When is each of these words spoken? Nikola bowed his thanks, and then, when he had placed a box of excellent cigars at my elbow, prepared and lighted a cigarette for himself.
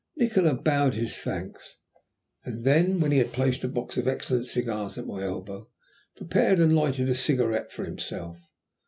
Nikola 0.17 0.55
bowed 0.55 0.95
his 0.95 1.15
thanks, 1.19 1.75
and 2.43 2.63
then, 2.63 2.99
when 2.99 3.11
he 3.11 3.19
had 3.19 3.31
placed 3.31 3.63
a 3.63 3.67
box 3.67 3.97
of 3.97 4.07
excellent 4.07 4.47
cigars 4.47 4.97
at 4.97 5.05
my 5.05 5.21
elbow, 5.21 5.69
prepared 6.17 6.57
and 6.57 6.75
lighted 6.75 7.07
a 7.07 7.13
cigarette 7.13 7.71
for 7.71 7.85
himself. 7.85 8.39